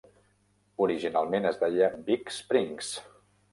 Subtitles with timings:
[0.85, 2.93] Originalment es deia Big Springs.